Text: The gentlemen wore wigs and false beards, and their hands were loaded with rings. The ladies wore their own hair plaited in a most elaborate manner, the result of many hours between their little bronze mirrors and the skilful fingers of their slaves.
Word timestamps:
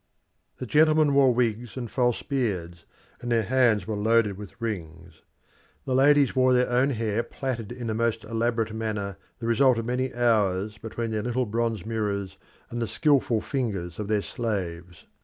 The 0.57 0.65
gentlemen 0.65 1.13
wore 1.13 1.31
wigs 1.31 1.77
and 1.77 1.87
false 1.91 2.23
beards, 2.23 2.85
and 3.21 3.29
their 3.31 3.43
hands 3.43 3.85
were 3.85 3.95
loaded 3.95 4.35
with 4.35 4.59
rings. 4.59 5.21
The 5.85 5.93
ladies 5.93 6.35
wore 6.35 6.55
their 6.55 6.71
own 6.71 6.89
hair 6.89 7.21
plaited 7.21 7.71
in 7.71 7.87
a 7.87 7.93
most 7.93 8.23
elaborate 8.23 8.73
manner, 8.73 9.17
the 9.37 9.45
result 9.45 9.77
of 9.77 9.85
many 9.85 10.11
hours 10.11 10.79
between 10.79 11.11
their 11.11 11.21
little 11.21 11.45
bronze 11.45 11.85
mirrors 11.85 12.37
and 12.71 12.81
the 12.81 12.87
skilful 12.87 13.41
fingers 13.41 13.99
of 13.99 14.07
their 14.07 14.23
slaves. 14.23 15.05